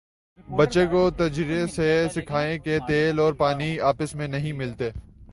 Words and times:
بچے 0.47 0.85
کو 0.85 1.09
تجربے 1.09 1.65
سے 1.67 1.89
سکھائیں 2.13 2.57
کہ 2.57 2.77
تیل 2.87 3.19
اور 3.19 3.33
پانی 3.33 3.79
آپس 3.79 4.15
میں 4.15 4.27
نہیں 4.27 4.53
ملتے 4.53 4.89